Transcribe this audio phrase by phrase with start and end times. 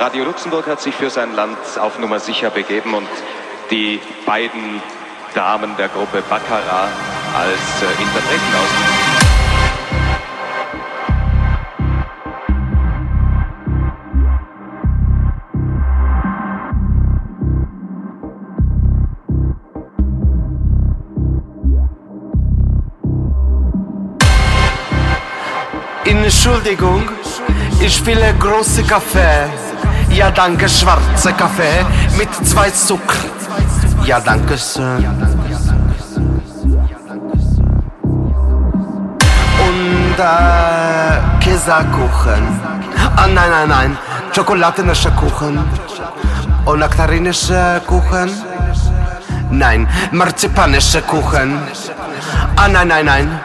[0.00, 3.06] Radio Luxemburg hat sich für sein Land auf Nummer sicher begeben und
[3.70, 4.80] die beiden
[5.34, 6.88] Damen der Gruppe Baccarat
[7.36, 9.10] als äh, Interpreten aus.
[26.06, 27.06] Entschuldigung,
[27.82, 29.69] ich ein große Kaffee.
[30.12, 31.84] Ja, danke, schwarze Kaffee
[32.18, 33.24] mit zwei Zucker.
[34.04, 35.04] Ja, danke schön.
[39.66, 42.60] Und äh, Käsekuchen.
[43.16, 43.98] Ah, nein, nein, nein.
[44.34, 45.58] Schokoladenischer Kuchen.
[46.64, 48.30] Und nektarinischer Kuchen.
[49.50, 51.58] Nein, marzipanischer Kuchen.
[52.56, 53.40] Ah, nein, nein, nein.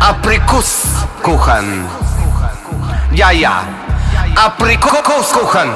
[0.00, 1.86] Aprikoskuchen.
[3.12, 3.64] Ja, ja.
[4.34, 5.72] Aprikoskuchen.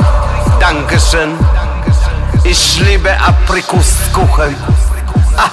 [0.61, 1.39] Dankeschön.
[2.45, 4.57] Ich liebe Aprikoskuchen.
[5.37, 5.51] Ah,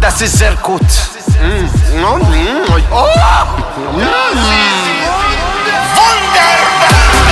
[0.00, 0.80] das ist sehr gut.
[0.80, 1.68] Mm.
[2.90, 3.08] Oh.
[5.94, 7.23] soy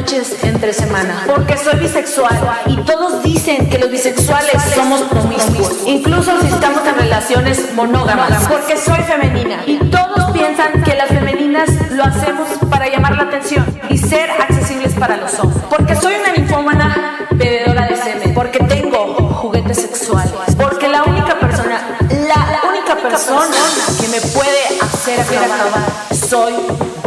[0.00, 1.24] entre semana.
[1.26, 5.82] Porque soy bisexual y todos dicen que los bisexuales somos promiscuos.
[5.84, 8.46] Incluso si estamos en relaciones monógamas.
[8.48, 13.66] Porque soy femenina y todos piensan que las femeninas lo hacemos para llamar la atención
[13.90, 15.62] y ser accesibles para los hombres.
[15.68, 18.32] Porque soy una ninfómana bebedora de semen.
[18.32, 20.32] Porque tengo juguetes sexuales.
[20.56, 23.56] Porque la única persona, la única persona
[24.00, 26.54] que me puede hacer acabar soy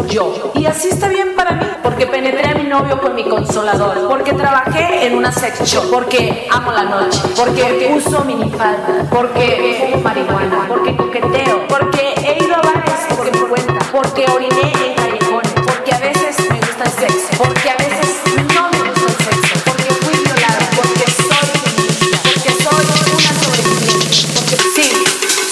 [0.10, 0.52] yo.
[0.54, 5.14] Y así está bien para mí, porque penetré novio con mi consolador, porque trabajé en
[5.14, 11.68] una sex shop, porque amo la noche, porque uso minifalda, porque fumo marihuana, porque coqueteo,
[11.68, 16.50] porque he ido a bares porque me cuenta, porque oriné en callejones, porque a veces
[16.50, 18.10] me gusta el sexo, porque a veces
[18.56, 24.08] no me gusta el sexo, porque fui violada, porque soy feminista, porque soy una sobreviviente,
[24.34, 25.04] porque sí,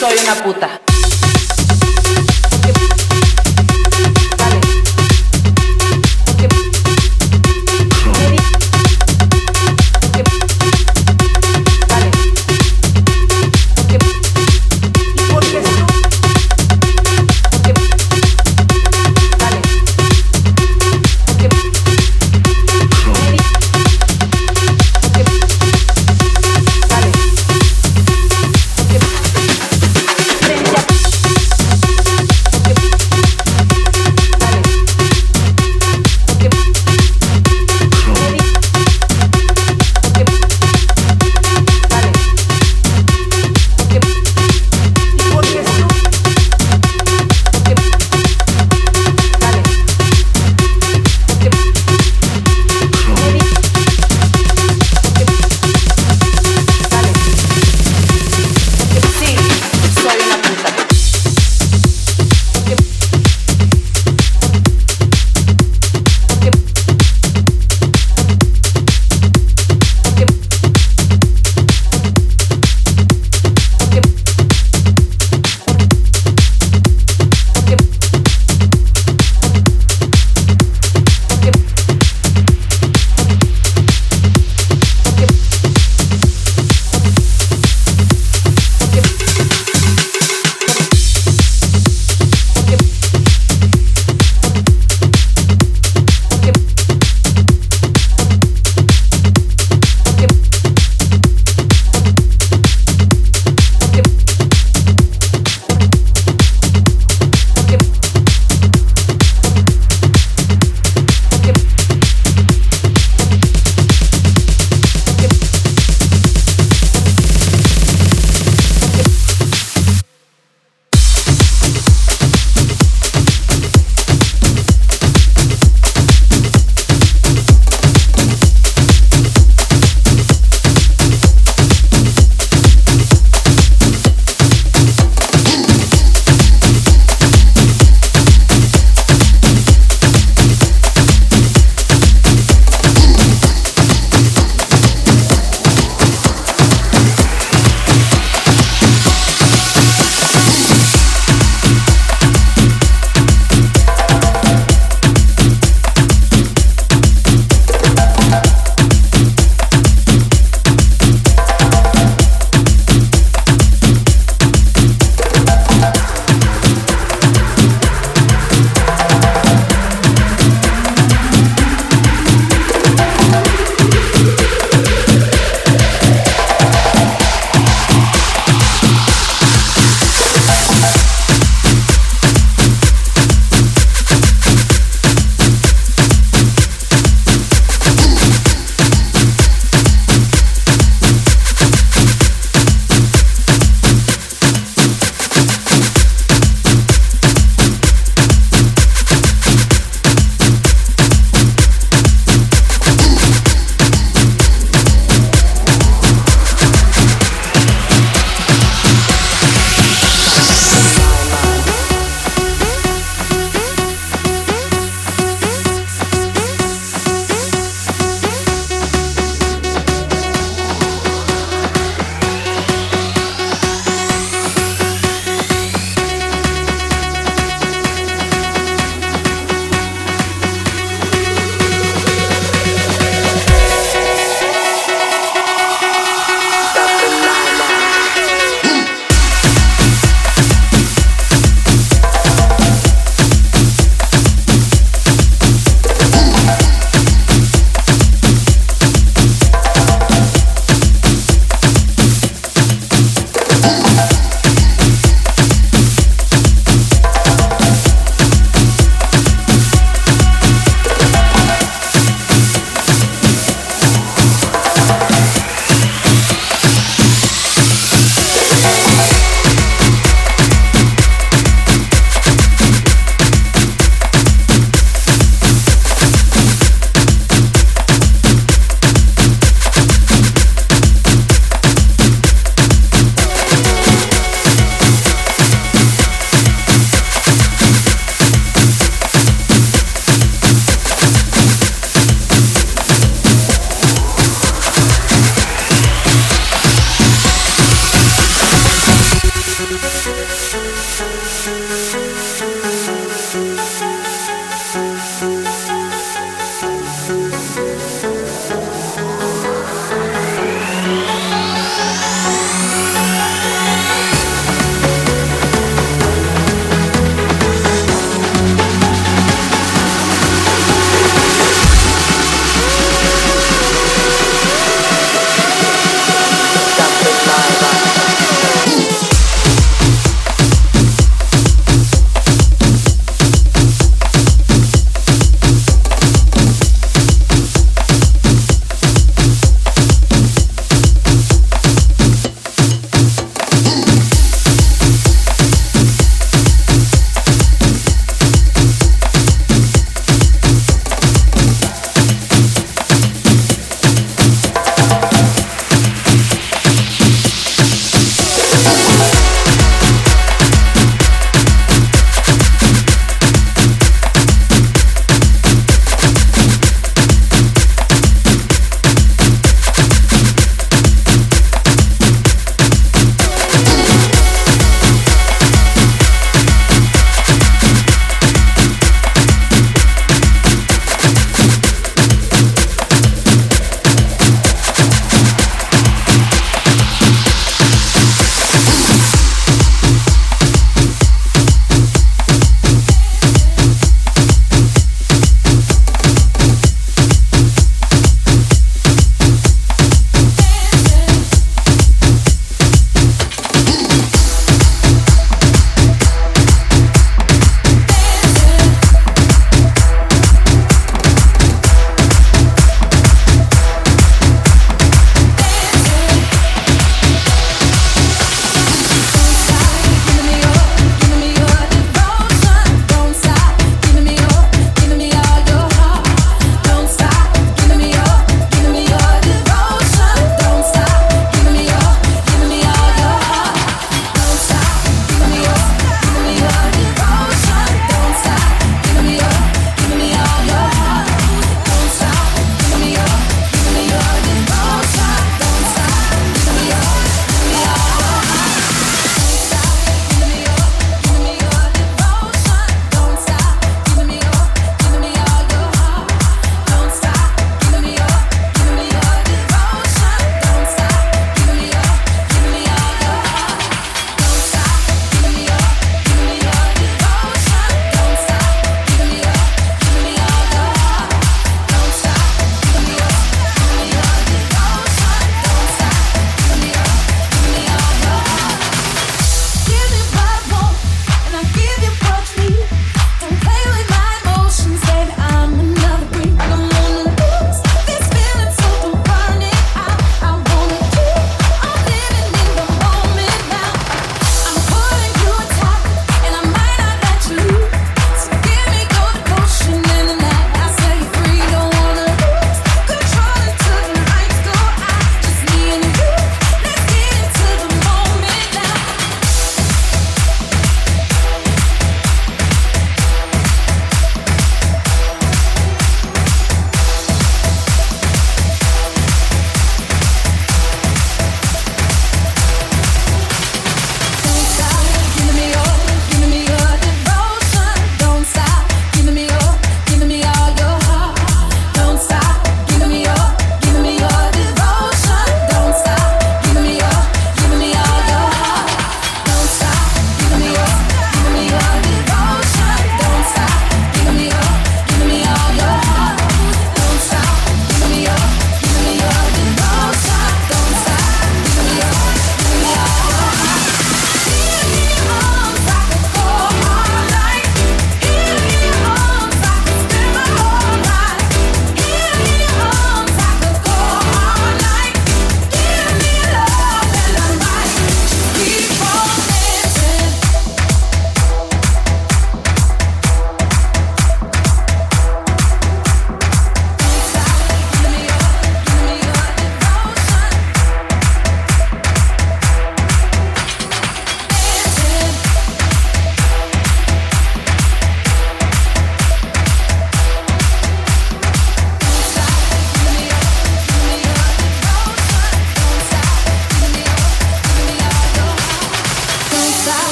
[0.00, 0.93] soy una puta.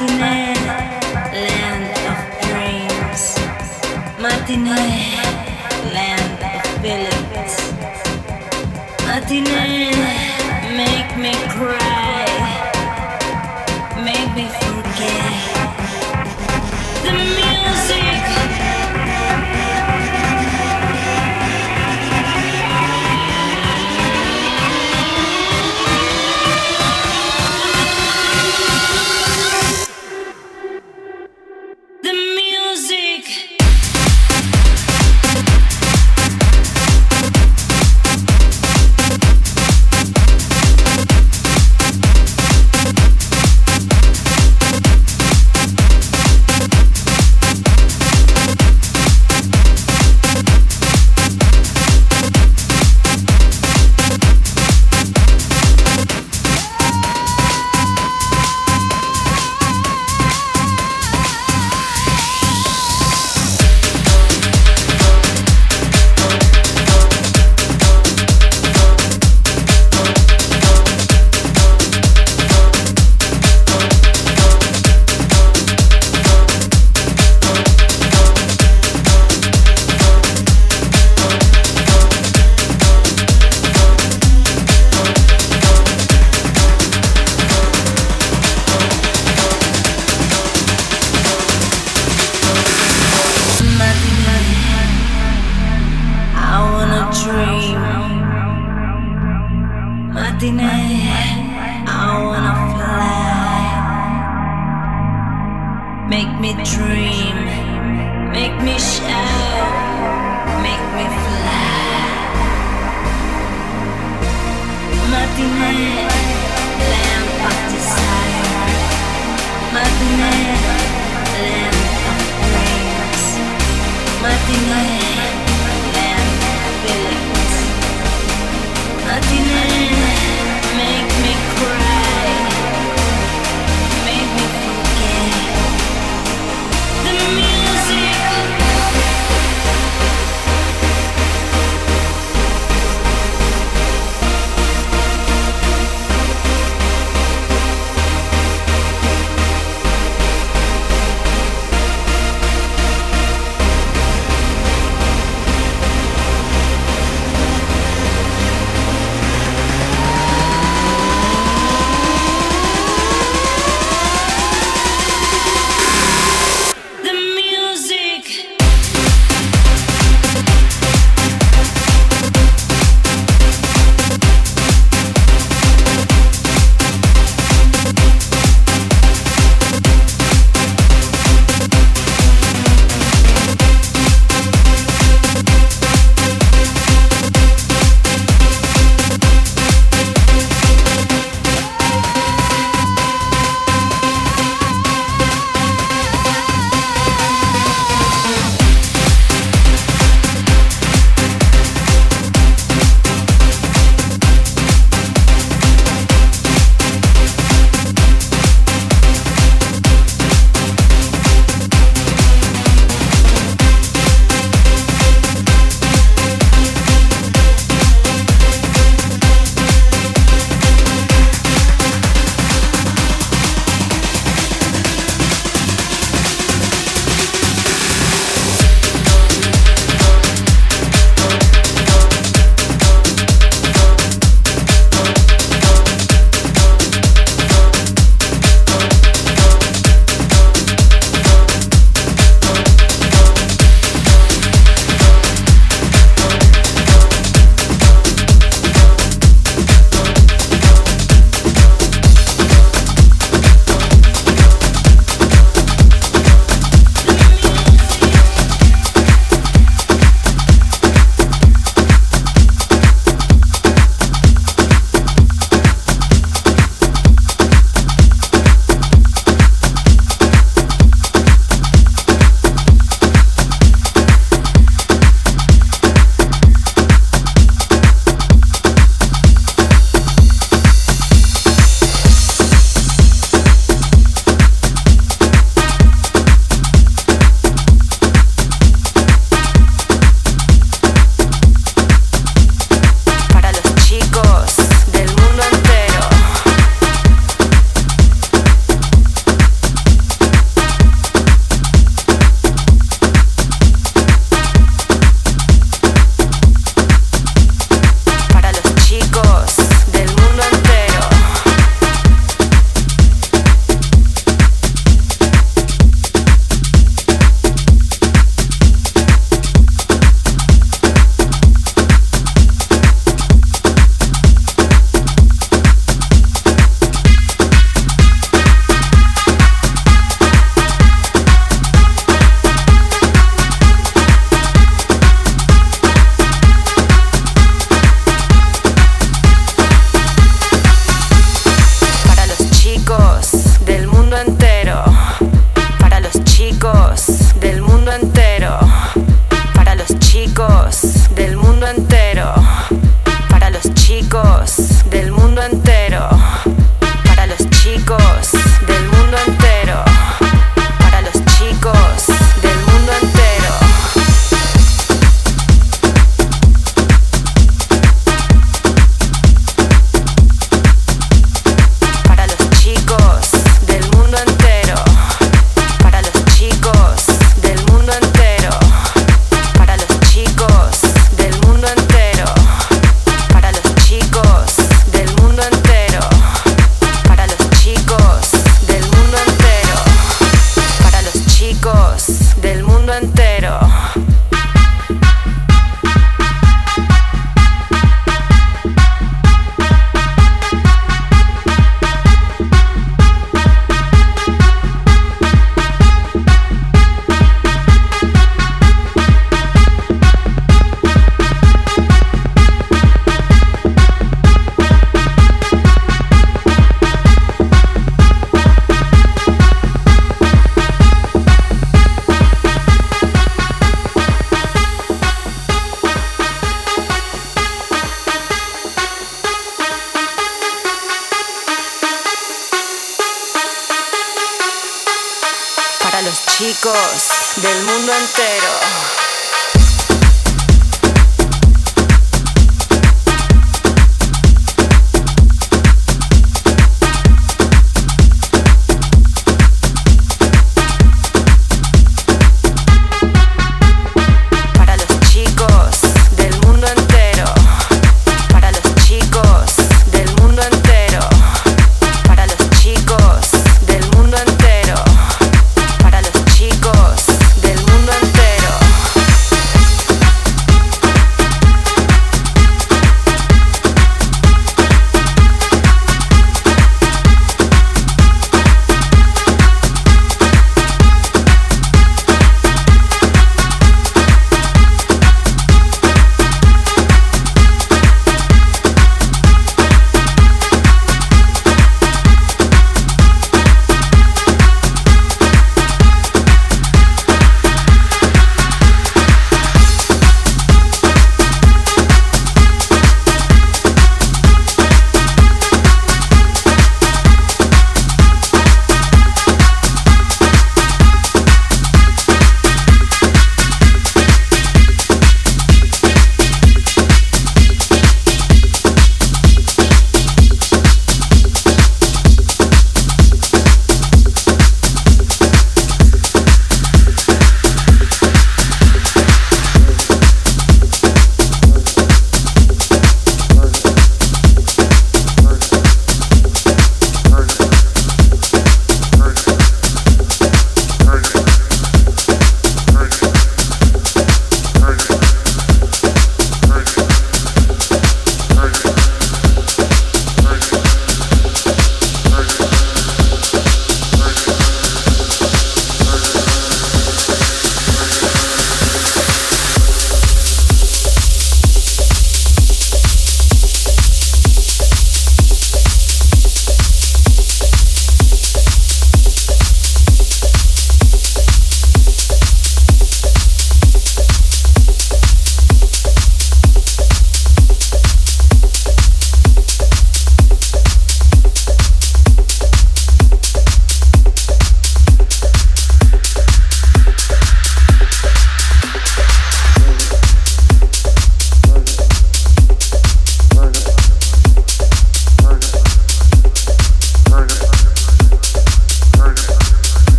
[0.00, 0.54] Matinee,
[1.34, 3.22] land of dreams.
[4.18, 5.20] Matinee,
[5.92, 6.40] land
[6.80, 7.56] of.
[9.04, 9.92] Matinee,
[10.74, 12.24] make me cry.
[14.02, 15.60] Make me forget.
[17.04, 17.39] The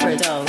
[0.00, 0.39] Alfredo.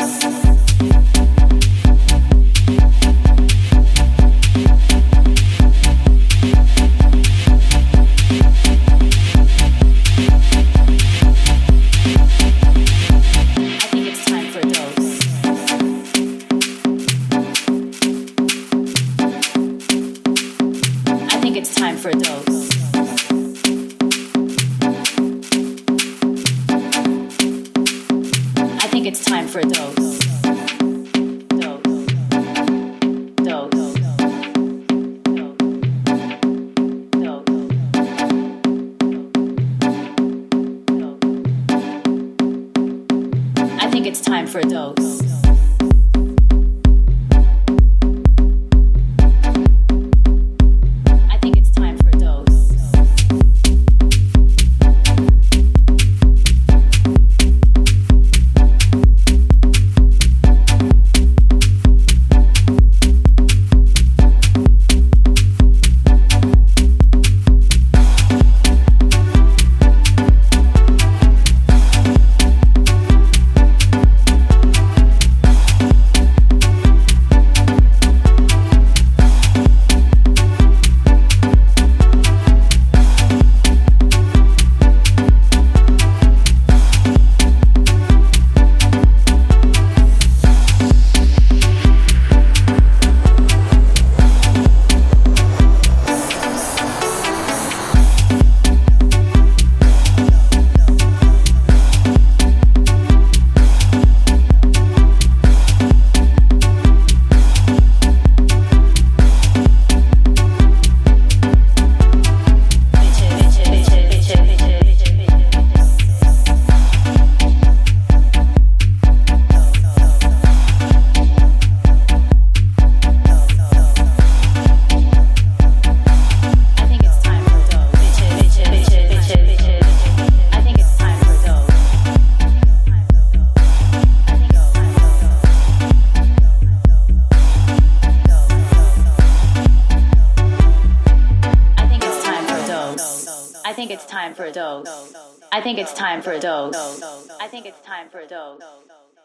[146.22, 147.02] Time for a dose.
[147.40, 148.62] I think it's time for a dose.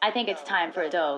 [0.02, 1.14] I think it's time for a dose.